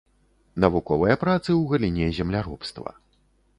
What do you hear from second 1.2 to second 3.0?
працы ў галіне земляробства.